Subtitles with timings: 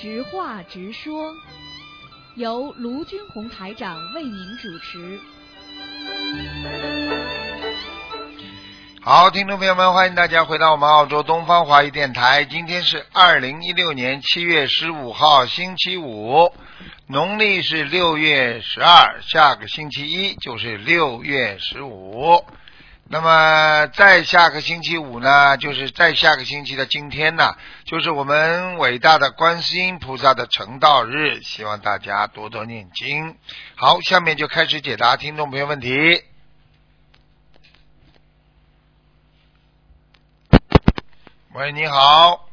[0.00, 1.34] 直话直说，
[2.36, 5.18] 由卢军红台长为您主持。
[9.00, 12.44] 好，听众朋友们，欢迎大家回到我们澳洲东方华语电台。
[12.44, 16.52] 今天是二零一六年七月十五号，星期五，
[17.08, 22.44] 农历是六月十二，下个星期一就是六月十五。
[23.10, 33.38] 那么再下个星期五呢，就是再下个星期的今天呢，就是我们伟大的观世音菩萨的成道日，希望大家多多念经。
[33.76, 36.22] 好，下面就开始解答听众朋友问题。
[41.54, 42.46] 喂，你好，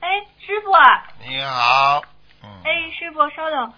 [0.00, 0.08] 哎，
[0.44, 2.02] 师傅啊，你好，
[2.42, 3.72] 嗯，哎，师傅稍等。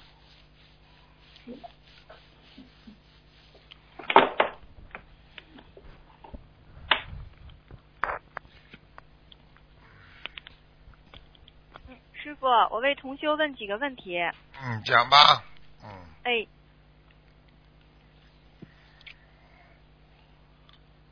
[12.40, 14.18] 傅，我为同修问几个问题。
[14.18, 15.44] 嗯，讲吧，
[15.84, 15.88] 嗯，
[16.24, 16.46] 哎，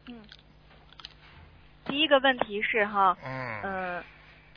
[0.08, 0.22] 嗯，
[1.84, 4.04] 第一个问题是哈，嗯，嗯，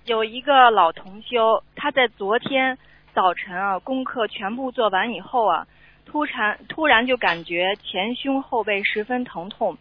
[0.05, 2.77] 有一个老同修，他在昨天
[3.13, 5.67] 早晨啊，功课全部做完以后啊，
[6.05, 9.77] 突然突然就感觉前胸后背十分疼痛，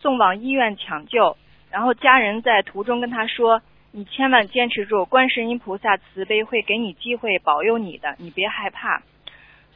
[0.00, 1.36] 送往医院抢救，
[1.70, 3.62] 然后家人在途中跟他说
[3.96, 9.00] ：“你千万坚持住，观世音菩萨慈悲会给你机会保佑你的，你别害怕。”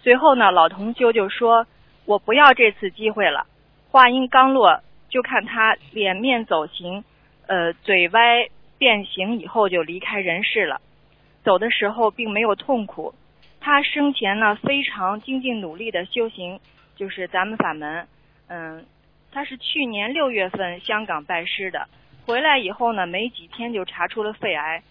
[0.02, 1.68] 随后呢，老同修就说
[2.04, 3.46] ：“我不要这次机会了。”
[3.92, 7.04] 话音刚落，就看他脸面走形，
[7.46, 10.80] 呃，嘴歪变形以后就离开人世了。
[11.44, 13.14] 走的时候并没有痛苦，
[13.60, 16.58] 他生前呢非常精进努力的修行，
[16.96, 18.08] 就是咱们法门。
[18.48, 18.84] 嗯，
[19.30, 21.86] 他是去年六月份香港拜师的，
[22.28, 24.82] 回来以后呢，没几天就查出了肺癌。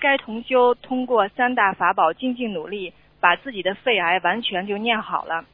[0.00, 2.90] 该同修通过三大法宝精进努力，
[3.20, 5.44] 把自己的肺癌完全就念好了。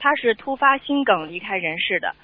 [0.00, 2.16] 他是突发心梗离开人世的。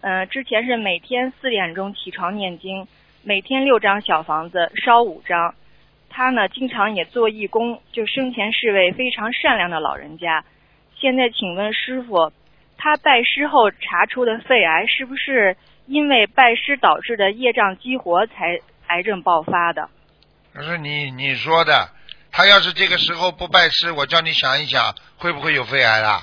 [0.00, 2.88] 嗯、之前是每天四点钟起床念经，
[3.22, 5.54] 每天六张小房子烧五张。
[6.08, 10.42] 他呢，经常也做义工，就生前是位非常善良的老人家。
[10.94, 12.32] 现在请问师傅，
[12.78, 15.54] 他拜师后查出的肺癌，是不是
[15.90, 19.88] 因为拜师导致的业障激活才癌症爆发的？
[20.54, 21.90] 可是你你说的。
[22.32, 26.22] 他要是这个时候不拜师，我叫你想一想，会不会有肺癌啦？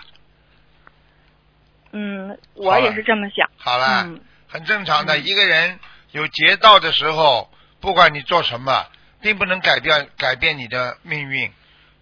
[1.91, 3.49] 嗯，我也是这么想。
[3.57, 5.17] 好了，嗯很正常的。
[5.17, 5.77] 嗯一个人
[6.11, 7.51] 有劫道的时候，
[7.81, 8.85] 不管你做什么，
[9.19, 11.51] 并不能改变改变你的命运，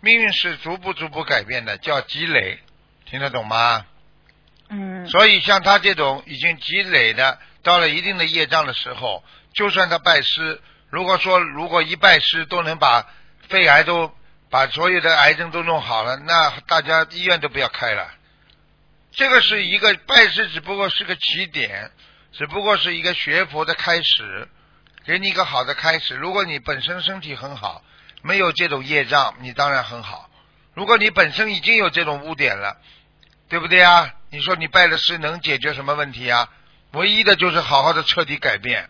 [0.02, 2.60] 命运是逐步逐步改变的，叫积累，
[3.08, 3.88] 听得懂吗？
[4.70, 9.24] 嗯所以像他这种已经积累的，到了一定的业障的时候，
[9.56, 10.62] 就算他拜师，
[10.92, 13.08] 如果说如果一拜师都能把
[13.50, 14.16] 肺癌都
[14.52, 18.08] 把所有的癌症都弄好了，那大家医院都不要开了。
[19.12, 21.92] 这个是一个拜师，只不过是个起点，
[22.32, 24.48] 只不过是一个学佛的开始，
[25.04, 26.16] 给你一个好的开始。
[26.16, 27.84] 如果你本身身体很好，
[28.22, 30.30] 没有这种业障，你当然很好。
[30.76, 32.78] 如果你本身已经有这种污点了，
[33.50, 34.14] 对不对啊？
[34.30, 36.48] 你说你拜了师能解决什么问题啊？
[36.96, 38.90] 唯一的就是好好的彻底改变，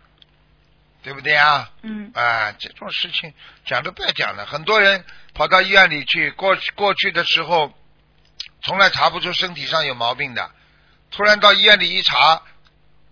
[1.03, 1.69] 对不对啊？
[1.81, 3.33] 嗯啊，这种事情
[3.65, 4.45] 讲都不要讲了。
[4.45, 7.73] 很多人跑到医院里去，过去过去的时候
[8.63, 10.51] 从来查不出身体上有毛病的，
[11.11, 12.41] 突然到医院里一查，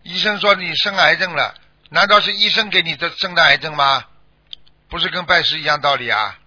[0.04, 1.56] 医生说你生癌症了，
[1.90, 4.06] 难道是医生给你的生的癌症吗？
[4.90, 6.38] 不是跟拜师一样道理啊，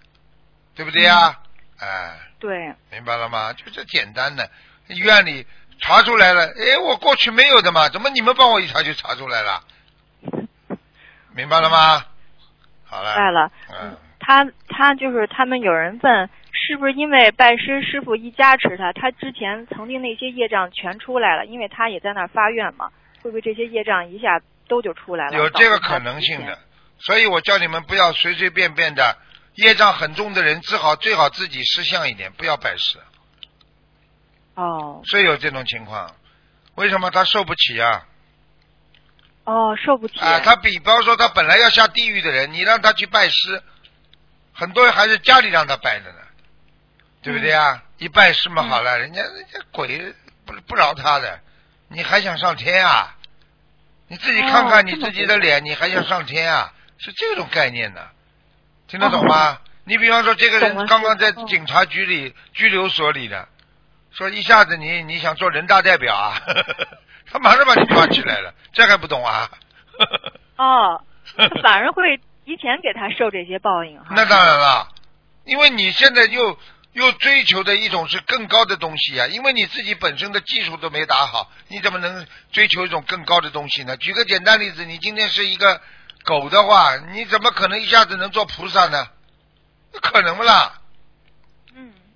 [0.75, 1.41] 对不对啊？
[1.79, 3.53] 哎、对，明白了吗？
[3.53, 4.51] 就这简单的，
[4.89, 5.47] 医院里
[5.81, 9.63] 查出来了，哎，我过去没有的嘛，怎么你们帮我一查就查出来了？
[11.35, 12.05] 明白了吗？
[12.85, 13.51] 好了，明白了。
[13.71, 22.91] 嗯，他他就是他们有人问，是不是因为拜师师傅一加持他，他之前曾经那些业障全出来了，因为他也在那儿发愿嘛，
[23.23, 25.37] 会不会这些业障一下都就出来了？
[25.37, 26.59] 有这个可能性的。，
[26.99, 29.19] 所以我叫你们不要随随便便的，
[29.57, 32.99] 业障很重的人，最好最好自己识相一点，不要拜师，
[34.57, 36.15] 哦是有这种情况。
[36.75, 38.05] 为什么他受不起啊？
[39.45, 40.19] 哦，受不起。
[40.19, 43.63] 啊，他比方说他本来要下地狱的人，你让他去拜师，
[44.53, 46.19] 很多人还是家里让他拜的呢，
[47.23, 47.85] 对不对啊？
[47.99, 50.13] 一拜师嘛好了，人家人家鬼
[50.45, 51.41] 不不饶他的，
[51.89, 53.17] 你还想上天啊？
[54.09, 56.73] 你自己看哦看你自己的脸，你还想上天啊？
[56.99, 58.09] 是这种概念的，
[58.89, 59.61] 听得懂吗？
[59.85, 63.49] 你比方说这个人刚刚在警察局里、拘留所里的，
[64.17, 66.41] 说一下子你你想做人大代表啊，
[67.31, 69.51] 他马上把你抓起来了，这还不懂啊？
[70.57, 71.03] 哦，
[71.63, 72.17] 反而会
[72.47, 74.07] 提前给他受这些报应哈。
[74.11, 74.89] 那当然了，
[75.45, 76.59] 因为你现在又
[76.95, 83.99] 又追求的一种是更高的东西啊，因为你自己本身的技术都没打好，你怎么能追求一种更高的东西呢？
[83.99, 85.83] 举个简单例子，你今天是一个
[86.25, 89.09] 狗的话，你怎么可能一下子能做菩萨呢？
[89.93, 90.73] 不可能不啦？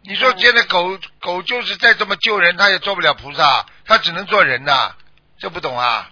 [0.04, 4.94] 嗯，你说现在狗狗就是再这么救人，它也做不了菩萨，它只能做人呐，
[5.38, 6.10] 这不懂啊？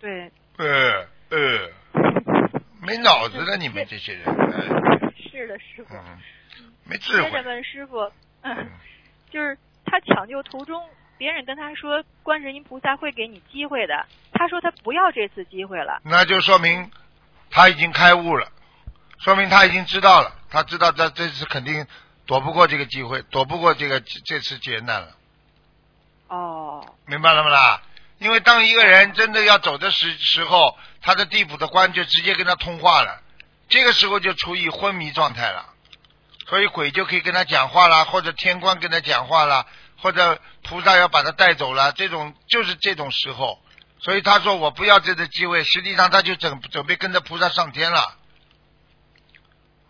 [0.00, 1.70] 对，呃呃，
[2.80, 5.94] 没脑子的你们这些人，哎是的，师傅。
[5.94, 6.18] 嗯，
[6.84, 7.48] 没智慧接着。
[7.48, 8.10] 问师傅，
[8.42, 8.70] 嗯，
[9.30, 10.88] 就是他抢救途中，
[11.18, 16.00] 别人跟他说观世音菩萨会给你机会的，他说他不要这次机会了。
[16.04, 16.90] 那就说明
[17.50, 18.50] 他已经开悟了，
[19.18, 21.86] 说明他已经知道了，他知道这这次肯定
[22.26, 25.16] 躲不过这个机会，躲不过这个这次劫难了，
[26.28, 27.50] 哦，明白了吗？
[27.50, 27.82] 啦？
[28.18, 33.22] 因为当一个人真的要走的时时候，他的地府的官就直接跟他通话了，
[33.68, 35.66] 这个时候就处于昏迷状态了，
[36.48, 39.66] 所以鬼就可以跟他讲话了，或者天官跟他讲话了，
[39.98, 43.60] 或者菩萨要把他带走了，这种就是这种时候。
[44.00, 48.16] 所以他说我不要这个机会，实际上他就准准备跟着菩萨上天了，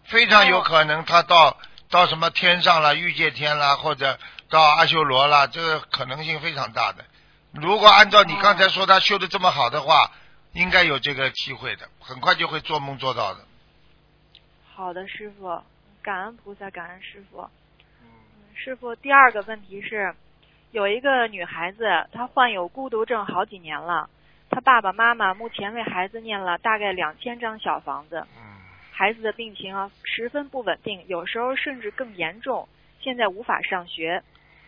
[0.04, 1.56] 非常有可能他到
[1.90, 4.18] 到什么天上了，欲界天啦，或者
[4.50, 7.04] 到阿修罗啦，这个可能性非常大的。
[7.52, 10.10] 如果按照你刚才说他修的这么好的话，
[10.52, 13.40] 应该有这个机会的，很快就会做梦做到的。
[14.74, 15.62] 好的，师傅，
[16.02, 17.48] 感恩菩萨，感恩师傅。
[18.02, 18.08] 嗯，
[18.54, 20.14] 师傅，第二个问题是，
[20.72, 24.10] 有一个女孩子，她患有孤独症好几年了，
[24.50, 28.55] 她爸爸妈妈目前为孩子念了大概两千张小房子，嗯
[28.98, 32.66] 孩子的病情啊十分不稳定，有时候甚至更严重，
[32.98, 34.22] 现在无法上学。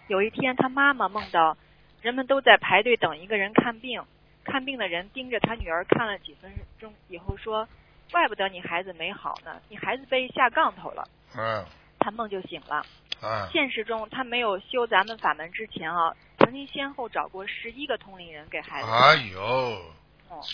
[0.07, 1.57] 有一天，他妈妈梦到
[2.03, 4.03] 人们都在排队等一个人看病，
[4.45, 7.67] 看病的人盯着他女儿看了几分钟以后说
[8.13, 11.09] ：“怪不得你孩子没好呢，你孩子被下杠头了。
[11.35, 11.65] 嗯”
[11.99, 12.83] 他梦就醒了。
[13.23, 18.89] 嗯，现实中，他没有修咱们法门之前啊，曾经先后找过十一个通灵人给孩子。
[18.91, 19.83] 哎呦，
[20.29, 20.45] 哦，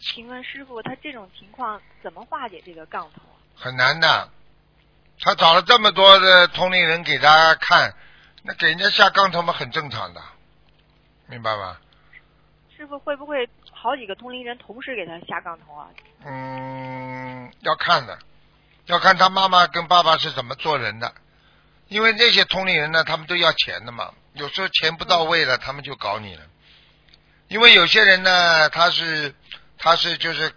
[0.00, 3.36] 请问师傅，他这种情况怎么化解这个杠头啊？
[3.56, 4.28] 很难的。
[5.20, 7.94] 他找了这么多的同龄人给他看，
[8.42, 10.20] 那给人家下杠头嘛，很正常的，
[11.26, 11.78] 明白吗？
[12.76, 15.88] 师傅会不会好几个同龄人同时给他下杠头啊？
[16.24, 18.18] 嗯，要看的，
[18.86, 21.14] 要看他妈妈跟爸爸是怎么做人的，
[21.86, 26.42] 因为那些同龄人呢，他们都要钱的嘛，有时候钱不到位了，他们就搞你了。
[27.52, 29.34] 因为有些人呢，他是
[29.76, 30.50] 他是就是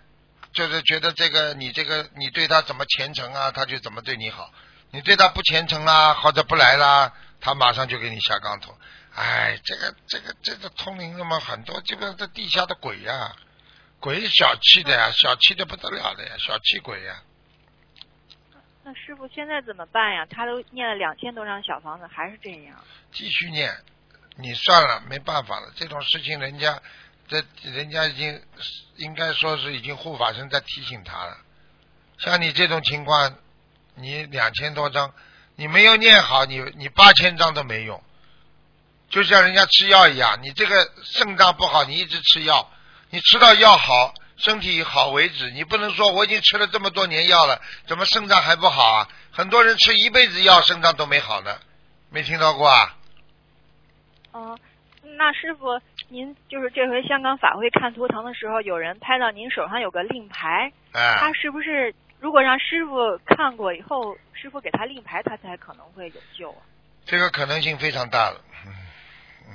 [0.53, 4.45] 就是觉得这个你这个你对他怎么虔诚啊，他就怎么对你好；
[4.91, 7.11] 你对他不虔诚啦，或者不来啦，
[7.41, 8.73] 他马上就给你下杠头。
[9.13, 13.35] 哎，这个这个这个通灵的嘛，很多基本上这地下的鬼呀、
[13.99, 17.21] 鬼小气的呀，小气的不得了的呀，小气鬼呀。
[18.85, 20.25] 那师傅现在怎么办呀？
[20.29, 22.81] 他都念了两千多张小房子，还是这样。
[23.11, 23.75] 继续念，
[24.37, 25.71] 你算了，没办法了。
[25.75, 26.81] 这种事情，人家
[27.27, 28.41] 这人家已经
[28.97, 31.37] 应该说是已经护法神在提醒他了。
[32.17, 33.35] 像你这种情况，
[33.95, 35.13] 你两千多张，
[35.55, 38.03] 你没有念好，你你八千张都没用。
[39.09, 42.69] 就像人家吃药一样，你这个肾脏不好，你一直吃药，
[43.11, 45.49] 你吃到药好，身体好为止。
[45.51, 49.09] 你不能说我已经吃了这么多年药了，怎么肾脏还不好啊？
[49.31, 51.57] 很多人吃一辈子药，肾脏都没好呢，
[52.09, 52.97] 没听到过啊？
[54.35, 54.59] 哦、
[55.17, 66.57] 那师傅，您就是这回香港法会看图腾的时候，有人拍到您手上有个令牌，哎，他是不是如果让师傅看过以后，师傅给他令牌，他才可能会有救啊？
[67.05, 68.41] 这个可能性非常大了。
[68.65, 68.73] 嗯
[69.47, 69.53] 嗯，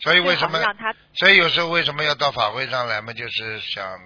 [0.00, 0.60] 所以为什么？
[0.60, 3.14] 让他所以有时候为什么要到法会上来嘛？
[3.14, 3.98] 就是想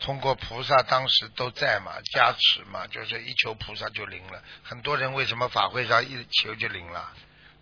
[0.00, 4.42] 通过菩萨当时都在嘛，加持嘛，就是一求菩萨就灵了。
[4.62, 7.12] 很多人为什么法会上一求就灵了？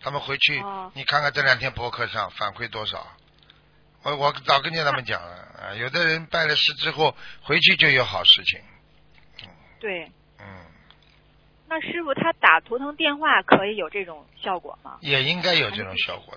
[0.03, 3.07] 他们回去，哦你看看这两天博客上反馈多少？
[4.03, 8.59] 我我早跟见他们讲了 啊，有的人拜了师之后回去就有好事情。
[9.79, 10.11] 对。
[10.39, 10.65] 嗯，
[11.67, 14.97] 那师傅他打图腾电话可以有这种效果吗？
[15.01, 16.35] 也应该有这种效果，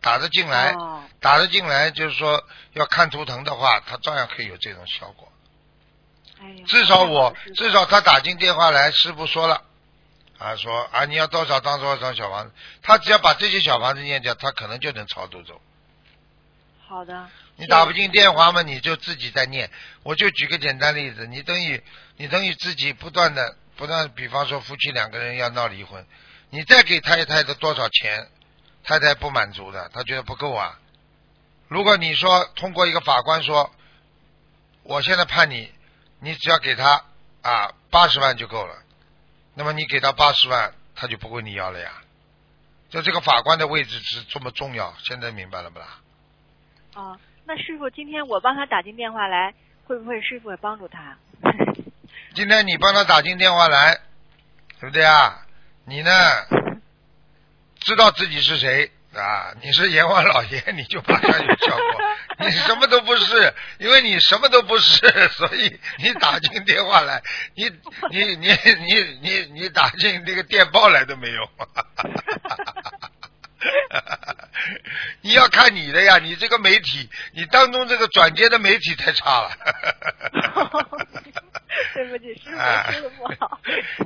[0.00, 0.72] 打得进来。
[0.72, 2.42] 哦，打得进来，就是说
[2.72, 5.30] 要看图腾的话，他照样可以有这种效果。
[6.40, 9.62] 哎，至少我至少他打进电话来，师傅说了，
[10.42, 15.60] 啊说啊你要多少张多少张小房子，他只要把这些小房子念掉，他可能就能超度走。
[16.86, 17.28] 好的。
[17.56, 19.70] 你打不进电话嘛，你就自己在念。
[20.02, 21.82] 我就举个简单例子，你等于
[22.16, 26.04] 你等于自己不断的不断，比方说夫妻两个人要闹离婚，
[26.50, 28.28] 你再给太太的多少钱，
[28.82, 30.78] 太太不满足的，她觉得不够啊。
[31.68, 33.70] 如果你说通过一个法官说，
[34.82, 35.70] 我现在判你，
[36.20, 37.04] 你只要给他
[37.42, 38.82] 啊八十万就够了，
[39.54, 41.90] 那么你给他八十万，他就不会你要了呀。
[42.88, 45.86] 就这个法官的位置是这么重要，现在明白了不啦？
[46.94, 49.54] 哦，那师傅，今天我帮他打进电话来，
[49.86, 51.16] 会不会师傅也帮助他？
[52.34, 54.00] 今天你帮他打进电话来，
[54.80, 55.46] 对不对啊？
[55.86, 56.10] 你呢，
[57.80, 59.54] 知道自己是谁啊？
[59.62, 62.01] 你是阎王老爷，你就马上有效果。
[62.40, 67.22] 你什么都不是，因为你什么都不是， 所以你打进电话来，
[67.54, 67.70] 你
[68.10, 68.48] 你你
[68.80, 71.48] 你你你打进那个电报来都没用。
[75.20, 79.50] 你要看你的呀，你这个媒体，你当中这个转接的媒体太差了。
[81.94, 83.60] 对不起，师傅哎说的不好。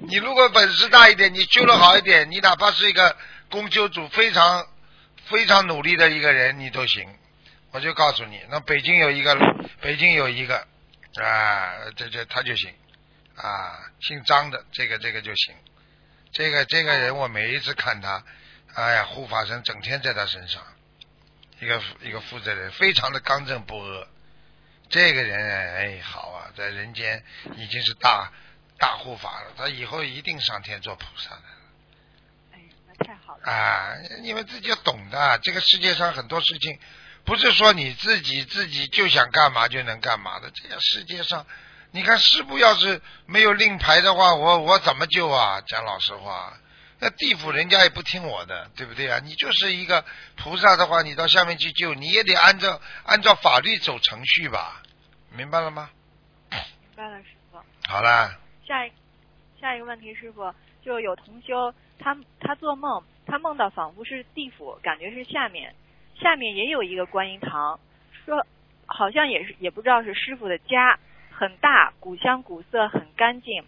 [0.09, 3.17] 你如果本事大一点，你修的好一点，你哪怕是一个
[3.51, 4.67] 公修组非常
[5.27, 7.09] 非常努力的一个人，你都行。
[7.77, 9.37] 我就告诉你，那北京有一个，
[9.83, 10.67] 北京有一个
[11.23, 12.75] 啊，这这他就行
[13.35, 15.55] 啊，姓张的这个这个就行。
[16.33, 18.25] 这个这个人，我每一次看他，
[18.73, 20.63] 哎呀，护法神整天在他身上，
[21.61, 24.09] 一个一个负责人，非常的刚正不阿。
[24.89, 25.39] 这个人
[25.75, 27.23] 哎，好啊，在人间
[27.57, 28.33] 已经是大
[28.79, 31.43] 大护法了，他以后一定上天做菩萨的
[32.55, 33.53] 哎，那太好了。
[33.53, 33.93] 啊！
[34.23, 36.79] 你们自己要懂的，这个世界上很多事情
[37.27, 40.51] 不是说你自己自己就想干嘛就能干嘛的。
[40.53, 41.45] 这个世界上，
[41.91, 45.61] 你看师傅要是没有令牌的话，我我怎么救啊？
[45.67, 46.57] 讲老实话，
[47.01, 49.21] 那地府人家也不听我的，对不对啊？
[49.25, 50.05] 你就是一个
[50.37, 54.81] 菩萨的话，你到下面去救，你也得按照按照法律走程序吧，
[55.31, 55.91] 明白了吗？
[56.51, 56.61] 明
[56.95, 57.59] 白了，师傅。
[57.89, 58.39] 好啦。
[58.67, 58.93] 下一
[59.61, 60.55] 下一个问题，师傅，
[60.85, 65.75] 就有同修，他他做梦，他梦到仿佛是地府，感觉是下面，
[66.21, 67.79] 下面也有一个观音堂，
[68.25, 68.47] 说
[68.87, 70.99] 好像也是也不知道是师傅的家，
[71.31, 73.65] 很大，古香古色，很干净。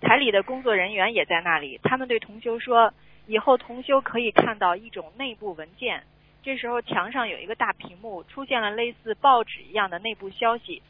[0.00, 2.92] 台里的工作人员也在那里，他们对同修说，
[3.26, 6.02] 以后同修可以看到一种内部文件。
[6.42, 10.82] 这时候墙上有一个大屏幕，出现了类似报纸一样的内部消息。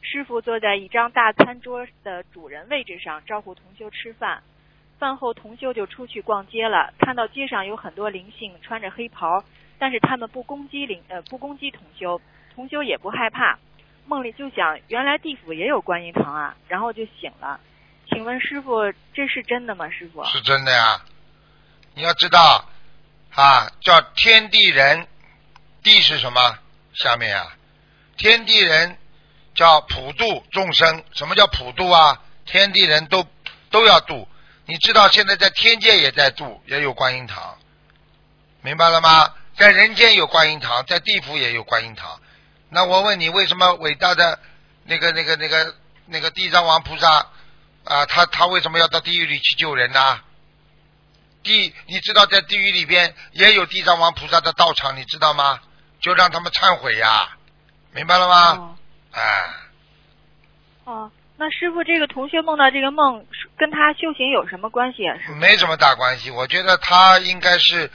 [0.00, 4.42] 师傅坐在一张大餐桌的主人位置上，招呼同修吃饭。
[4.98, 9.42] 饭后，同修就出去逛街了，看到街上有很多灵性穿着黑袍，
[9.82, 12.20] 但是他们不攻击灵呃不攻击同修，
[12.54, 13.58] 同修也不害怕。
[14.06, 17.58] 梦里就想，原来地府也有观音堂啊，然后就醒了。
[18.08, 19.90] 请问师傅，这是真的吗？
[19.90, 20.24] 师傅？
[20.26, 21.02] 是真的呀。
[21.96, 22.64] 你要知道
[23.34, 25.08] 啊，叫天地人，
[25.82, 26.40] 地是什么？
[26.94, 27.52] 下面呀，
[28.16, 28.96] 天地人
[29.56, 31.02] 叫普度众生。
[31.12, 32.22] 什么叫普度啊？
[32.46, 33.26] 天地人都
[33.68, 34.28] 都要度。
[34.66, 37.58] 你知道现在在天界也在度，也有观音堂，
[38.60, 39.34] 明白了吗？
[39.62, 42.20] 在人间有观音堂，在地府也有观音堂。
[42.68, 44.40] 那我问你，为什么伟大的
[44.86, 45.72] 那个、那个、那个、
[46.06, 47.28] 那个地藏王菩萨
[47.84, 50.18] 啊，他他为什么要到地狱里去救人呢？
[51.44, 55.60] 地，你知道在地狱里边也有地藏王菩萨的道场，你知道吗？
[56.00, 57.28] 就让他们忏悔呀，
[57.92, 58.50] 明白了吗？
[58.54, 58.76] 哦
[59.12, 59.50] 哎，
[60.86, 63.24] 哦，那师傅，这个同学梦到这个梦，
[63.56, 65.16] 跟他修行有什么关系啊？
[65.38, 66.32] 没什么大关系。
[66.32, 67.88] 我觉得他应该是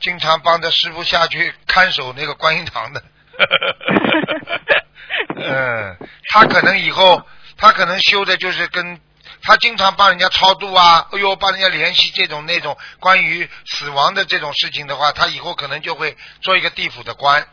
[0.00, 3.02] 经常帮着师傅下去看守那个观音堂的。
[5.36, 5.96] 嗯，
[6.32, 7.26] 他可能以后，
[7.56, 9.00] 他可能修的就是跟
[9.42, 17.46] 他经常帮人家超度啊，哎呦，帮人家联系这种那种关于死亡的这种事情的话，他以后可能就会做一个地府的官。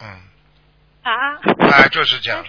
[0.00, 0.06] 嗯，
[1.02, 1.12] 啊？
[1.72, 2.44] 哎，就是这样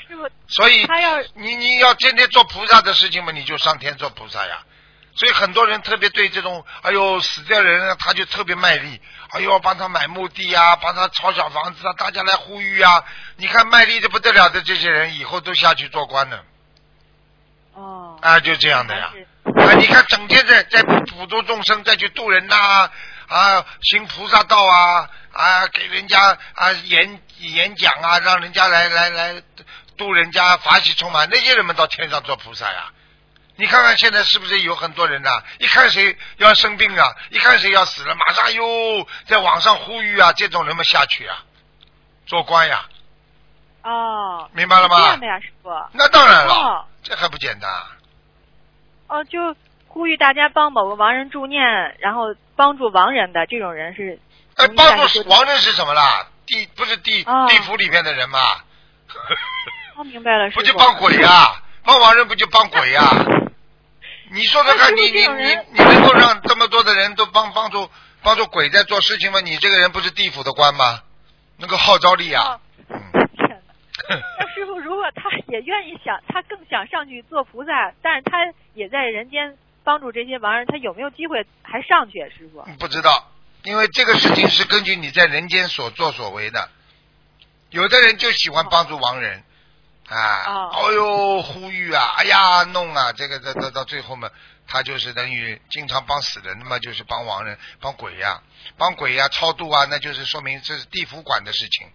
[0.48, 4.60] 所以他要你你要天天做菩萨的事情嘛，你就上天做菩萨呀。
[5.16, 13.03] 所以很多人特别对这种，哎呦死掉人啊，他就特别卖力，哎呦帮他买墓地啊，帮他炒小房子啊，大家来呼吁啊。
[13.38, 16.44] 你看卖力的不得了的这些人，以后都下去做官了
[17.74, 19.12] 哦，啊，就这样的呀。
[19.58, 22.89] 啊，你看整天在在普度众生，再去度人呐、
[23.27, 29.41] 啊，行菩萨道啊，啊，给人家啊演演讲啊，让人家来来来
[29.98, 32.91] 度人家法喜充满，那些人们到天上做菩萨呀。
[33.58, 41.44] 你看看现在是不是有很多人呐、一看谁要生病啊，一看谁要死了，马上又在网上呼吁啊，这种人们下去啊，
[42.26, 42.86] 做官呀，
[43.84, 45.28] 哦，明白了吗是这样的？
[45.28, 45.70] 呀，师傅。
[45.94, 47.88] 那当然了，哦这还不简单啊？
[49.08, 49.56] 哦，就
[49.88, 51.64] 呼吁大家帮某个亡人助念，
[52.00, 54.20] 然后帮助亡人的这种人是
[54.56, 56.28] 哎，帮助亡人是什么啦？
[56.46, 58.40] 地不是地、哦地府里面的人吗？
[59.96, 60.60] 哦，明白了， 师傅。
[60.60, 63.02] 不就帮鬼呀、帮亡人不就帮鬼呀、
[64.36, 67.89] 你说说看，那你你你你能够让这么多的人都帮帮助
[68.22, 69.39] 帮助鬼在做事情吗？
[69.39, 71.01] 你这个人不是地府的官吗？
[71.58, 72.60] 那个号召力啊
[73.38, 73.56] 天哪！
[74.39, 78.38] 那师傅，如果他也愿意想，他更想上去做菩萨，但是他
[78.74, 82.20] 也在人间帮助这些亡人，他有没有机会还上去？
[82.38, 82.62] 师傅？
[82.77, 83.32] 不知道，
[83.63, 86.70] 因为这个事情是根据你在人间所作所为的。
[87.70, 89.44] 有的人就喜欢帮助亡人，
[90.08, 94.30] 啊，哦哦呦，呼吁啊，哎呀，弄啊，这个这到到最后嘛，
[94.68, 98.42] 他就是等于经常帮死人嘛，就是帮亡人、帮鬼呀、
[98.78, 101.92] 帮鬼呀、超度啊，那就是说明这是地府管的事情。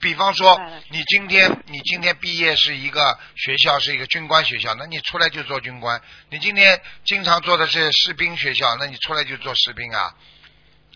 [0.00, 0.60] 比方说
[0.90, 10.12] 你今天你今天毕业是一个学校，是一个军官学校，那你出来就做军官；你今天经常做的是士兵学校，那你出来就做士兵啊。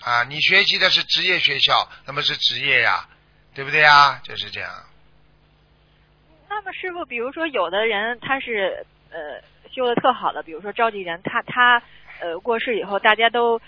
[0.00, 3.08] 啊，你学习的是职业学校，那么是职业呀，
[3.54, 4.20] 对不对呀？
[4.24, 4.72] 就是这样。
[6.48, 9.40] 那么师傅，比如说有的人他是呃
[9.72, 11.82] 修的特好的，比如说召集人，他他
[12.20, 13.60] 呃过世以后，大家都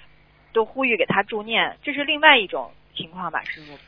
[0.52, 3.78] 都呼吁给他助念，这是另外一种情况吧，师傅？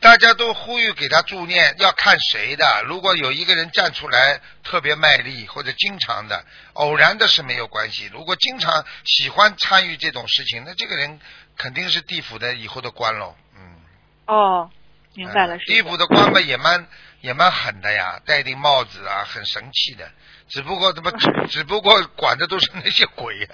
[0.00, 2.84] 大家都呼吁给他助念，要看谁的。
[2.86, 8.10] 如果有一个人站出来特别卖力，或者经常的、偶然的是没有关系。
[8.12, 11.18] 如果经常喜欢参与这种事情，那这个人
[11.56, 13.34] 肯定是地府的以后的官喽。
[13.56, 13.80] 嗯，
[14.26, 14.70] 哦，
[15.14, 15.58] 明白了，呃。
[15.66, 16.86] 地府的官们也蛮
[17.20, 20.10] 也蛮狠的呀，戴顶帽子啊，很神气的。
[20.48, 23.48] 只不过他妈只 只不过管的都是那些鬼呀、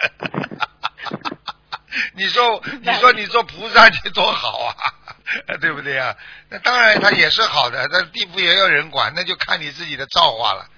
[2.15, 4.75] 你说你说你做菩萨去多好啊，
[5.63, 6.17] 对不对啊、
[6.49, 10.69] 那当然他也是好的，但地府也有人管，那就看你自己的造化了。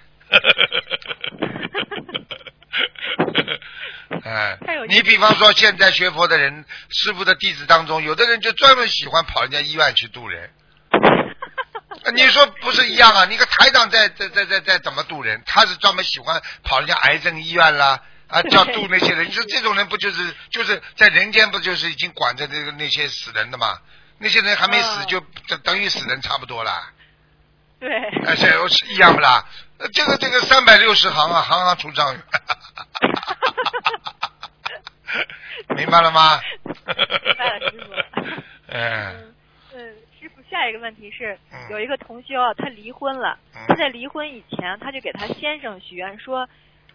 [4.25, 4.59] 哎
[4.89, 10.51] 你比方说现在学佛的人，师傅的弟子当中，有的人就专门喜欢跑人家医院去度人。
[12.11, 13.25] 你说不是一样啊？
[13.27, 15.43] 你个台长在在在在在怎么渡人？
[15.47, 19.29] 他是专门喜欢跑人家癌症医院啦，啊，叫渡那些人。
[19.29, 23.79] 你说这种人不就是就是在人间不就是已经管着这个那些死人的吗？
[24.19, 26.91] 那些人还没死嗯就等等于死人差不多了，
[27.81, 27.89] 对，
[28.27, 29.45] 而且是一样不啦？
[29.79, 32.23] 呃这个这个三百六十行啊，行行出状元。
[35.77, 36.41] 明白了吗？
[36.65, 36.75] 明
[37.37, 37.93] 白了，师傅。
[38.69, 39.32] 嗯
[40.53, 46.47] 下一个问题是嗯，有一个同修啊，他离婚了，嗯他在离婚以前，他就给他先生许愿说，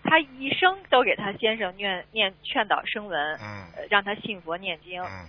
[0.03, 5.01] 他一生都给他先生念念劝导声闻，嗯呃让他信佛念经。
[5.01, 5.25] 嗯，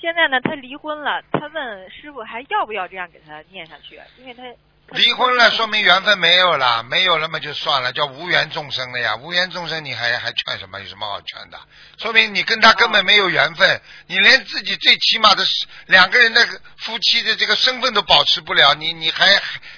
[0.00, 4.00] 现在呢，他离婚了，他问师傅还要不要这样给他念下去？
[4.18, 4.54] 因为他他
[4.94, 9.16] 离婚了，说明缘分没有了，没有了嘛就算了，叫无缘众生了呀。
[9.16, 10.80] 无缘众生你还还劝什么？
[10.80, 11.58] 有什么好劝的？
[11.98, 19.26] 说明你跟他根本没有缘分，你连自己最起码的是两个人的夫妻的这个身份都保持不了，你你还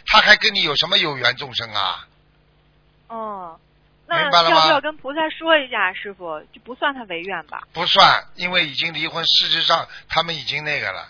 [0.07, 2.07] 他还跟你有什么有缘众生啊？
[3.09, 3.61] 哦，
[4.07, 7.63] 那明白了吗要不要跟菩萨说一下，师傅就不算他违愿吧？
[7.73, 11.09] 不算，因为已经离婚，事实上他们已经那个了。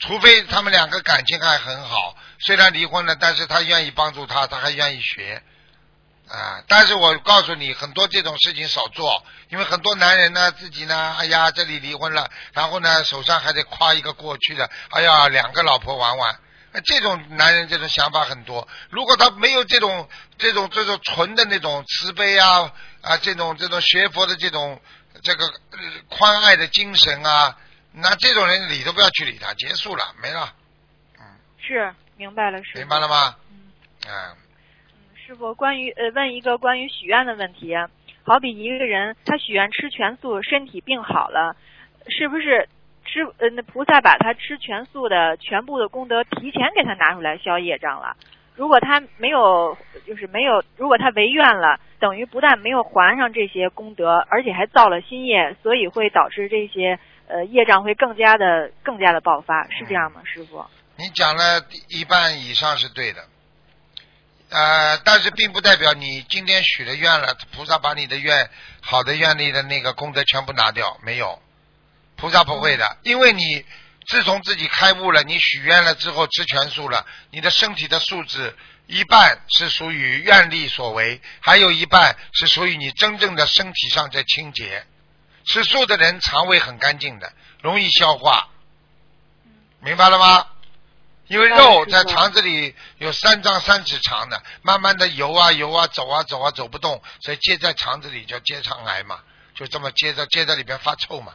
[0.00, 5.42] 除非他们两个感情还很好，虽然离婚了，但是他愿意帮助他，他还愿意学
[6.28, 6.62] 啊。
[6.66, 16.38] 但是我告诉你，很多这种事情少做，因为很多男人呢，自己呢，哎呀，这里离婚了，然后呢，手上还得挎一个过去的，哎呀，两个老婆玩玩。
[16.72, 18.68] 呃这种男人这种想法很多。
[18.90, 20.08] 如果他没有这种
[20.38, 24.80] 这种这种纯的那种慈悲啊啊，这种这种学佛的这种
[25.24, 27.56] 这个呃宽爱的精神啊，
[27.92, 30.52] 那这种人理都不要去理他，结束了，没了，
[31.18, 31.24] 嗯
[31.58, 32.78] 是，明白了，师傅。
[32.78, 33.36] 明白了吗？
[33.50, 33.72] 嗯。
[34.06, 34.36] 嗯，
[35.14, 37.74] 师傅，关于呃问一个关于许愿的问题，
[38.24, 41.56] 好比一个人他许愿吃全素，身体病好了，
[42.08, 42.68] 是不是
[43.04, 48.16] 吃呃那菩萨把他吃全素的全部的功德提前给他拿出来消业障了？
[48.56, 49.76] 如果他没有
[50.06, 56.98] 就是没有，如果他违愿了，等于不但没有还上这些功德，而且还造了新业，所以会导致这些
[57.32, 60.64] 呃业障会更加的更加的爆发，是这样吗，师傅？
[60.96, 63.24] 你讲了一半以上是对的，
[64.50, 71.40] 呃，但是并不代表你今天许了愿了，菩萨把你的愿好的愿力的那个功德全部拿掉，没有，
[72.16, 73.64] 菩萨不会的，因为你
[74.08, 78.54] 自从自己开悟了，你许愿了之后吃全素了，你的身体的素质
[78.86, 84.84] 一半是属于愿力所为，还有一半是属于你真正的身体上在清洁。
[85.50, 88.48] 吃素的人肠胃很干净的，容易消化，
[89.80, 90.46] 明白了吗？
[91.26, 99.18] 因为肉在肠子里有三张三尺长的，慢慢的游啊游啊走啊走啊走不动，所以接在肠子里叫结肠癌嘛，
[99.56, 101.34] 就这么接着接在里边发臭嘛，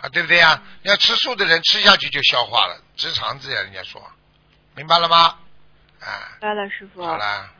[0.00, 0.62] 啊对不对呀？
[0.82, 4.00] 要吃素的人吃下去就消化了，直肠子呀，人家说，
[4.76, 5.38] 明白了吗？
[6.00, 7.04] 啊，明白了，师傅。
[7.04, 7.50] 好了，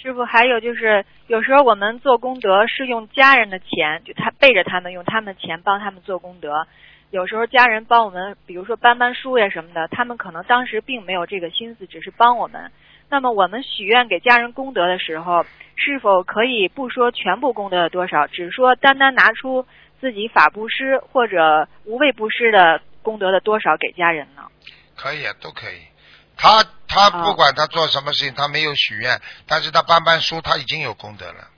[0.00, 6.68] 师傅，还有就是，有时候我们做功德是用家人的钱，就他背着他们用他们的钱帮他们做功德。
[7.10, 12.70] 有时候家人帮我们，比如说搬搬书呀什么的，他们可能当时并没有这个心思，只是帮我们。
[13.10, 19.66] 那么我们许愿给家人功德的时候，是否可以不说全部功德的多少，只说单单拿出
[20.00, 24.42] 自己法布施或者无畏布施的功德的多少给家人呢？
[24.94, 25.80] 可以啊，都可以。
[26.38, 31.48] 他他啊不管他做什么事情，他没有许愿，但是他搬搬书，他已经有功德了。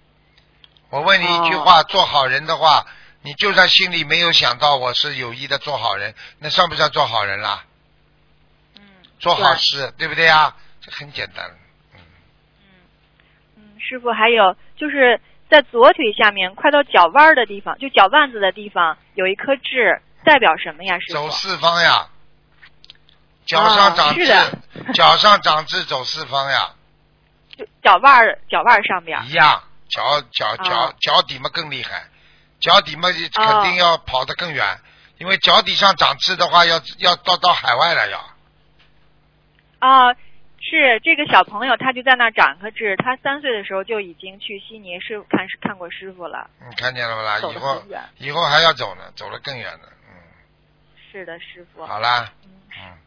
[0.89, 2.85] 我问你一句话，做好人的话，
[3.23, 7.65] 你就算心里没有想到我是有意的做好人，那算不算做好人啦？
[8.77, 8.83] 嗯，
[9.21, 10.57] 做好事，对不对呀？
[10.81, 11.45] 这很简单。
[11.95, 12.01] 嗯，
[13.57, 21.15] 嗯，师傅，还有就是在左腿下面快到脚腕儿的地方，就脚腕子的地方有一颗痣，代表什么呀，师傅？
[21.15, 22.09] 走四方呀，
[23.51, 26.71] 脚上长痣，脚上长痣走四方呀，
[27.57, 29.21] 就脚腕儿脚腕儿上边。
[29.27, 32.05] 一样，脚脚脚啊脚底嘛更厉害，
[32.61, 34.79] 脚底嘛肯定要跑得更远，
[35.19, 38.21] 因为脚底上长痣的话，要要到到海外了要。
[39.81, 40.15] 啊，
[40.61, 42.97] 是这个小朋友，他就在那儿长颗痣。
[42.99, 47.41] 他三岁的时候就已经去悉尼是看看过师傅了，你看见了不啦？
[47.41, 47.83] 走以后。
[48.19, 49.89] 以后还要走呢，走得更远呢。
[51.11, 51.85] 嗯，是的，师傅。
[51.85, 52.51] 好啦，嗯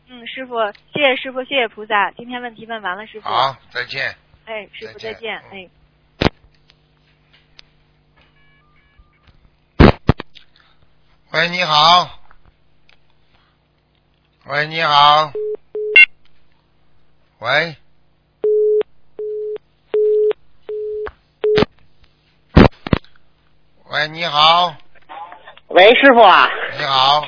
[0.10, 0.56] 嗯，嗯，师傅，
[0.94, 2.12] 谢谢师傅，谢谢菩萨。
[2.12, 3.30] 今天问题问完了，师傅。
[3.30, 4.16] 好，再见。
[4.46, 5.70] 哎，师傅再见哎。
[11.32, 12.20] 喂，你好。
[14.46, 15.32] 喂，你好。
[17.40, 17.78] 喂。
[23.90, 24.76] 喂，你好，
[25.68, 27.24] 喂，师傅啊，你好，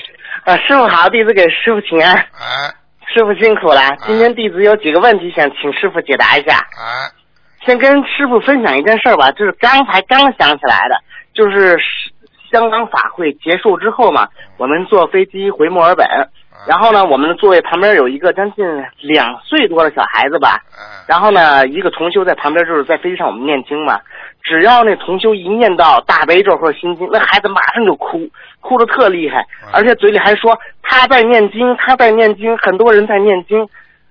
[0.45, 2.69] 呃，师傅好，弟子给师傅请安，啊
[3.07, 3.81] 师傅辛苦了。
[4.05, 6.57] 今天弟子有几个问题想请师傅解答一下。
[6.57, 7.09] 啊，
[7.65, 10.95] 先跟师傅分享一件事儿吧，就是刚才刚想起来的，
[11.33, 11.79] 就是
[12.51, 14.27] 香港法会结束之后嘛，
[14.57, 16.07] 我们坐飞机回墨尔本，
[16.67, 18.63] 然后呢，我们的座位旁边有一个将近
[18.99, 23.99] 两岁多的小孩子吧，哎，然后呢，一个同修在旁边，就是在飞机上我们念经嘛。
[24.45, 28.29] 只要那同修一念到大悲咒或者心经，那孩子马上就哭，
[28.61, 33.67] 哭的特厉害，而且嘴里还说他在念经，他在念经，很多人在念经。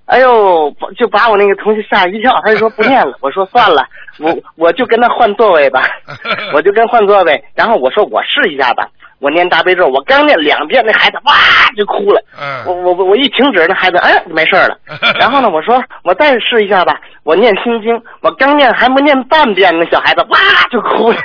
[0.07, 3.17] 哎呦，就把我那个同学吓一跳，他就说不念了。
[3.23, 3.87] 我说算了，
[4.19, 5.83] 我我就跟他换座位吧，
[6.53, 7.43] 我就跟换座位。
[7.55, 8.87] 然后我说我试一下吧，
[9.25, 11.33] 我念大悲咒，我刚念两遍，那孩子哇
[11.79, 12.23] 就哭了。
[12.39, 14.77] 嗯，我我我我一停止，那孩子哎没事儿了。
[15.19, 20.39] 然后呢，我说我再试一下吧，我念心经，我刚念还没念半遍，那小孩子哇
[20.71, 21.17] 就哭了。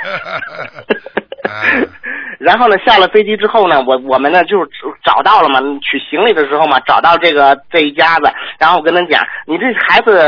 [1.44, 1.86] 嗯
[2.40, 4.66] 然后呢，下了飞机之后呢，我我们呢就是
[5.02, 10.18] 找到了嘛，取行李的时候嘛，找到这个这一家子，然后我跟他讲，你这孩子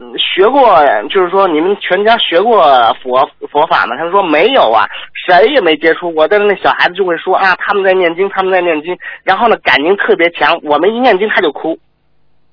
[0.00, 2.64] 嗯学过，就是说你们全家学过
[3.02, 3.96] 佛佛法吗？
[3.96, 4.86] 他说没有啊，
[5.26, 6.26] 谁也没接触过。
[6.28, 11.78] 但是那小孩子就会说啊，他们在念经，他们在念经，然后呢感情特别强，我们一念经他就哭。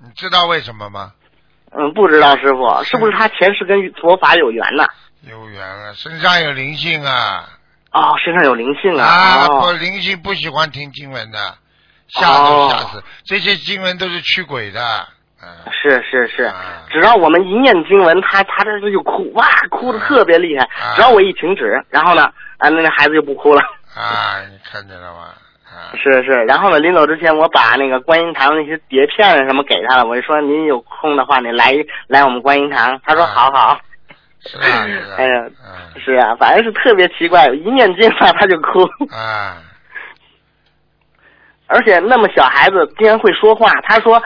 [0.03, 1.11] 你知道为什么吗？
[1.75, 4.85] 嗯，不知道师傅是不是他前世跟佛法有缘呢？
[5.27, 7.47] 有缘啊，身上有灵性啊！
[7.93, 9.05] 哦，身上有灵性啊！
[9.05, 11.37] 啊，不，哦，灵性不喜欢听经文的，
[12.07, 13.03] 吓都吓死。
[13.23, 14.81] 这些经文都是驱鬼的，
[15.41, 20.95] 嗯，是是是，啊只要我们一念经文，他他这就哭，哇，哭的特别厉害啊。
[20.95, 22.23] 只要我一停止，然后呢，
[22.57, 23.61] 啊，那那孩子就不哭了。
[23.95, 25.27] 啊，你看见了吗？
[25.63, 31.73] 啊，是是，然后呢，临走之前，我把那个观音堂那些碟片啊什么给他了，我就说您有空的话，你来
[32.07, 32.99] 来我们观音堂。
[33.05, 33.79] 他说啊好好。
[34.45, 35.45] 是啊， 是啊，哎呀
[35.95, 38.81] 嗯，是啊，反正是特别奇怪，一念经吧他就哭，
[39.15, 39.57] 啊，
[41.67, 43.71] 而且那么小孩子竟然会说话。
[43.87, 44.21] 他说，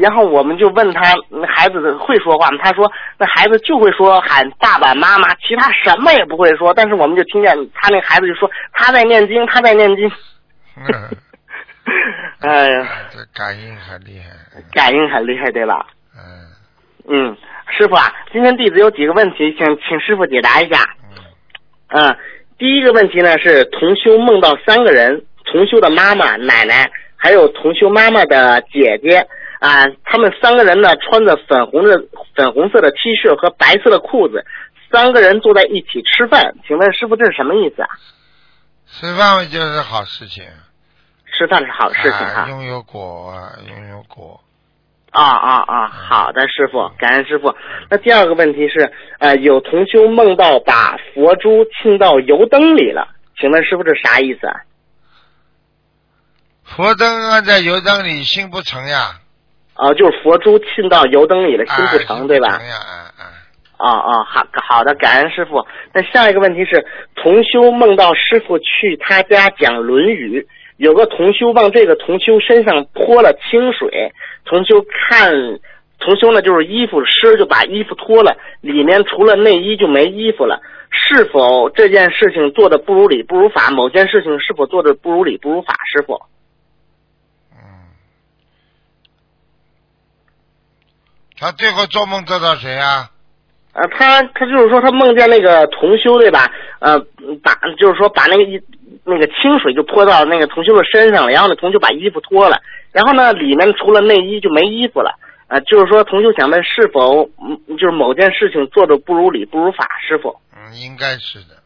[0.00, 2.58] 然后我们就问他，那孩子会说话吗？
[2.62, 6.72] 他说，那孩子就会说喊爸爸妈妈，其他什么也不会说。
[6.72, 10.10] 但是我们就听见他那孩子就说他在念经，他在念经。
[10.88, 11.16] 嗯
[12.40, 15.84] 哎呀，这感应很厉害，感应很厉害，对吧？
[16.14, 16.47] 嗯
[17.08, 17.36] 嗯，
[17.76, 20.82] 师傅啊，今天弟子有几个问题，请请师傅解答一下。
[21.10, 21.24] 嗯
[21.88, 22.16] 嗯，
[22.58, 29.26] 第一个问题呢是同修梦到三个人，同修的妈妈、奶奶，还有同修妈妈的姐姐
[29.58, 32.04] 啊，他们三个人呢穿着粉红的
[32.36, 34.44] 粉红色的 T 恤和白色的裤子，
[34.92, 36.54] 三个人坐在一起吃饭。
[36.66, 37.88] 请问师傅这是什么意思啊？
[38.86, 40.44] 吃饭就是好事情，
[41.32, 43.34] 吃饭是好事情哈、啊，拥有果，
[43.66, 44.40] 拥有果，
[45.10, 45.88] 啊啊啊！
[45.88, 47.54] 好的，师傅，感恩师傅。
[47.90, 54.60] 那第二个问题是，呃，有同修梦到把佛珠浸到油灯里了，请问师傅这啥意思啊？
[56.64, 59.20] 佛灯按在油灯里，心不成呀，
[59.74, 62.66] 啊，就是佛珠浸到油灯里了，心不啊成，对吧成？
[62.66, 63.24] 呀，啊啊，
[63.78, 65.66] 啊啊，好好的，感恩师傅。
[65.94, 70.42] 那下一个问题是，同修梦到师傅去他家讲《论语》，
[70.76, 74.12] 有个同修往这个同修身上泼了清水，
[74.48, 75.30] 同修看
[76.00, 80.60] 重修呢就是衣服湿就把衣服脱了，里面除了内衣就没衣服了。
[80.90, 83.70] 是否这件事情做的不如理不如法？
[83.70, 85.74] 某件事情是否做的不如理不如法？
[85.92, 86.22] 师傅？
[87.52, 87.92] 嗯，
[91.38, 93.10] 他最后做梦做到谁啊？
[93.74, 96.50] 呃，他他就是说他梦见那个同修对吧？
[96.80, 96.98] 呃，
[97.42, 98.58] 把就是说把那个一
[99.08, 102.60] 那个清水就泼到那个同修的身上了，然后呢同修把衣服脱了，
[102.92, 105.18] 然后呢里面除了内衣就没衣服了。
[105.48, 109.88] 呃，就是说同修想问是否嗯就是某件事情做的不如理不如法？
[110.06, 110.36] 师傅？
[110.54, 111.56] 嗯，应该是的。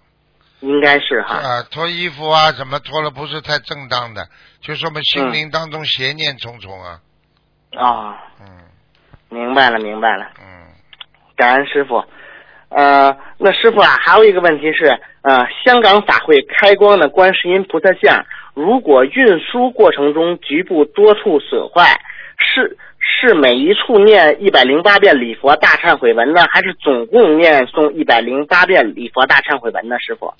[0.60, 1.34] 应该是哈。
[1.34, 4.28] 啊，脱衣服啊，怎么脱了不是太正当的，
[4.60, 7.00] 就说明心灵当中邪念重重啊。
[7.76, 8.46] 啊、嗯
[9.28, 10.26] 明白了明白了。
[10.38, 10.70] 嗯，
[11.34, 12.04] 感恩师傅。
[12.74, 14.86] 呃，那师傅啊，还有一个问题是，
[15.22, 22.00] 呃，香港法会开光的观世音菩萨像，如果运输过程中局部多处损坏，
[22.38, 29.96] 是是每一处念一百零八遍礼佛大忏悔文呢，还是总共念诵一百零八遍礼佛大忏悔文呢？
[29.98, 30.32] 师傅，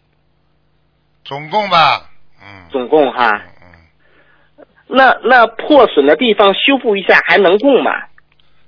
[1.24, 2.10] 总共吧。
[2.40, 2.68] 嗯。
[2.70, 3.30] 总共哈。
[3.60, 3.68] 嗯
[4.58, 7.90] 嗯，那那破损的地方修复一下还能供吗？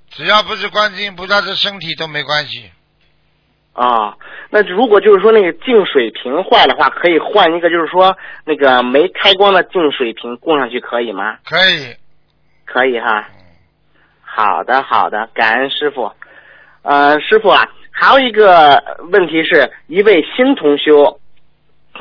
[0.09, 2.71] 只要不是观世音菩萨的身体都没关系。
[3.75, 4.15] 啊、
[4.49, 11.37] 那如果就是说那个净水瓶坏的话，可以换一个，就是说那个没开光的净水瓶供上去，可以吗？
[11.43, 11.93] 可以。
[12.65, 13.27] 可以哈。
[13.29, 13.35] 嗯
[14.37, 16.11] 好的，好的，感恩师傅。
[16.81, 18.83] 呃，师傅啊，还有一个
[19.13, 21.21] 问题是，一位新同修，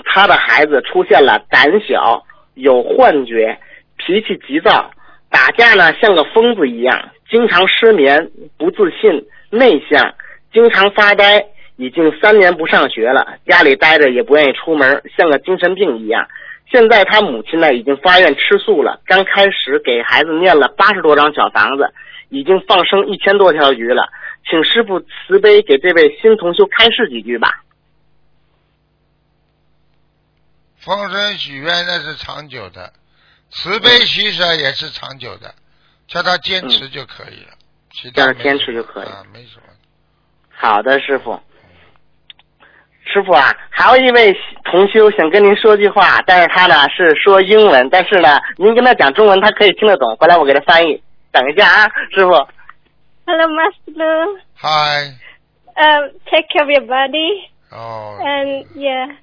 [0.04, 3.56] 他的孩子出现了胆小、有幻觉、
[3.96, 4.90] 脾气急躁，
[5.30, 10.14] 打架呢像个疯子一样，经常失眠、不自信、内向，
[10.52, 11.46] 经常发呆。
[11.76, 16.28] 已经三年不上学了，家里待着也不愿意出门，像个精神病一样。
[16.70, 21.92] 现在他母亲呢已经发愿吃素了，刚开始给孩子念了八十多张小房子，
[22.28, 24.08] 已经放生一千多条鱼了。
[24.48, 27.62] 请师傅慈悲给这位新同修开示几句吧。
[30.76, 32.92] 放生许愿那是长久的，
[33.50, 35.54] 慈悲喜舍也是长久的，
[36.06, 37.52] 叫他坚持就可以了。
[37.90, 39.62] 其他叫他坚持就可以啊，没什么。
[40.50, 41.40] 好的，师傅。
[43.05, 50.15] 师傅啊，还有一位同修想跟您说句话，但是他呢是说英文，但是呢您跟他讲中文，他可以听得懂。
[50.17, 51.01] 回来我给他翻译。
[51.31, 52.31] 等一下啊，师傅。
[53.25, 54.39] Hello, Master.
[54.61, 55.13] Hi，
[55.75, 57.49] Um, take care of your body.
[57.71, 59.15] 哦 And yeah,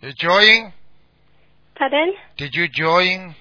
[0.00, 0.72] ，You join?
[1.74, 2.14] pardon.
[2.36, 3.34] Did you join?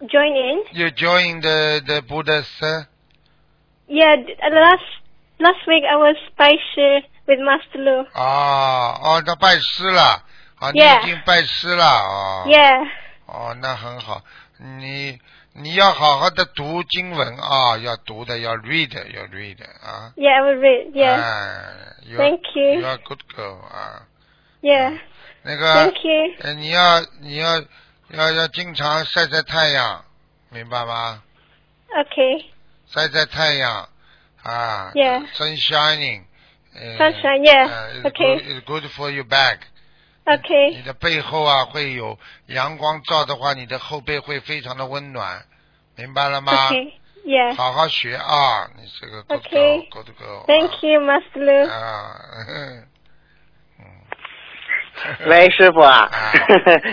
[0.00, 0.64] Join in.
[0.72, 2.46] You join the the Buddha's?
[2.62, 2.84] uh,
[3.88, 4.84] Yeah, d- uh, last
[5.38, 8.05] last week I was spicy with Master Lu.
[8.13, 10.23] 啊哦，他拜师了，
[10.59, 12.43] 啊，你已经拜师了啊。
[12.45, 12.87] Yeah.
[13.25, 14.21] 哦，那很好，
[14.57, 15.19] 你
[15.53, 20.13] 你要好好的读经文啊，要读的，要 read，要 read 啊。
[20.15, 20.91] Yeah, I will read.
[20.93, 21.13] Yeah.
[21.21, 22.79] 哎，you are- Thank you.
[22.81, 24.07] You are good girl 啊。
[24.61, 24.99] Yeah.
[25.43, 26.35] 那个 Thank you.
[26.41, 27.61] 呃，你要你要
[28.09, 30.03] 要要经常晒晒太阳，
[30.49, 31.23] 明白吗
[31.89, 32.45] ？Okay.
[32.87, 33.87] 晒晒太阳
[34.43, 35.25] 啊 Yeah.
[35.33, 36.25] sun shining，呃
[36.97, 37.67] Sunshine, yeah.
[37.67, 38.35] 呃 it's Okay.
[38.37, 39.59] good- it's good for your back。
[40.23, 40.83] 你 Okay.
[40.85, 45.43] 的背后啊会有阳光照的话，你的后背会非常的温暖，
[45.97, 46.93] 明白了吗 Okay.
[47.25, 47.55] Yeah.
[47.55, 49.89] 好好学啊，你这个 good Okay.
[49.89, 50.45] girl，good girl。
[50.47, 51.69] Thank you, Master Lu.
[51.69, 52.15] 啊，
[52.49, 52.87] 嗯，
[55.27, 56.31] 喂，师傅啊啊，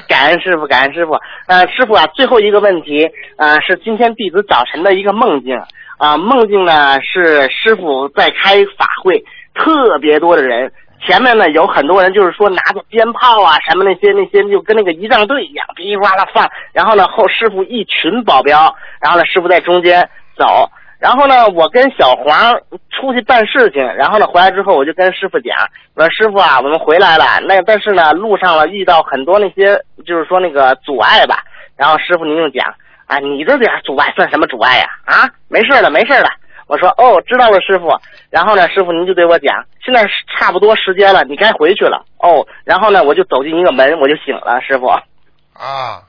[0.09, 1.12] 感恩师傅，感恩师傅。
[1.47, 5.55] 呃，师傅啊，最后一个问题，呃，是今天弟子早晨的一个梦境
[5.99, 9.25] 啊、梦境呢是师傅在开法会，
[9.59, 10.73] 特别多的人，
[11.05, 16.49] 前面呢有很多人就是说拿着鞭炮啊什么那些那些，就跟那个仪仗队一样，噼里啪啦放。
[16.73, 20.71] 然后呢后师傅一群保镖，然后呢师傅在中间走。
[21.01, 25.57] 然后呢，我跟小黄出去办事情，然后呢回来之后，我就跟师傅讲，
[25.94, 31.37] 我说师傅啊，我们回来了，那但是呢路上了遇到很多那些就是说那个阻碍吧，
[31.77, 32.66] 然后师傅您就讲
[33.07, 34.87] 啊，你这点阻碍算什么阻碍呀？
[35.05, 36.29] 啊，没事的，没事的。
[36.69, 37.89] 我说哦，知道了，师傅。
[38.31, 40.07] 然后呢，师傅您就对我讲，现在
[40.39, 42.05] 差不多时间了，你该回去了。
[42.19, 44.87] 哦，然后呢，我就走进一个门，我就醒了，师傅。
[44.87, 46.05] 啊，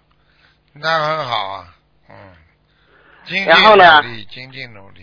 [0.74, 1.66] 那很好啊，
[2.10, 2.16] 嗯，
[3.26, 5.02] 精然后呢进努力，精进努力，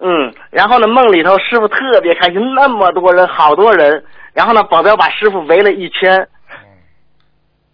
[0.00, 4.04] 嗯，嗯，然后呢，梦里头师傅特别开心，那么多人，好多人。
[4.32, 6.28] 然后呢，保镖把师傅围了一圈。
[6.48, 6.56] 嗯，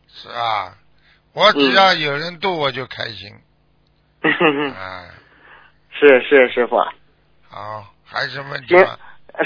[0.08, 0.74] 是啊，
[1.34, 3.30] 我只要有人度我就开心，
[4.22, 5.04] 嗯 啊，
[5.98, 6.76] 是是师傅。
[7.48, 8.74] 好还有什么问题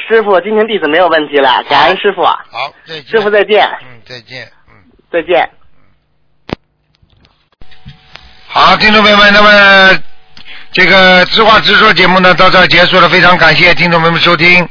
[0.09, 2.25] 师傅今天弟子没有问题了感恩师傅。
[2.25, 3.07] 好再见。
[3.07, 3.67] 师傅再见。
[3.83, 4.75] 嗯再见嗯。
[5.13, 5.51] 再见。
[8.47, 10.03] 好听众朋友们那么
[10.73, 14.69] 这个直话直说节目呢到这儿结束了非常感谢听众朋友们收听。